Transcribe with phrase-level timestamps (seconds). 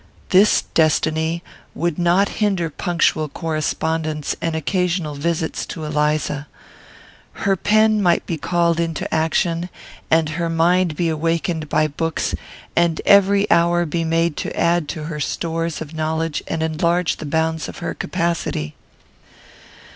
[0.29, 1.43] This destiny
[1.75, 6.47] would not hinder punctual correspondence and occasional visits to Eliza.
[7.45, 9.69] Her pen might be called into action,
[10.09, 12.33] and her mind be awakened by books,
[12.75, 17.25] and every hour be made to add to her stores of knowledge and enlarge the
[17.27, 18.73] bounds of her capacity.